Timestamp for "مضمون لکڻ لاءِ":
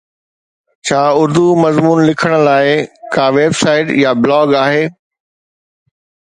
1.63-2.73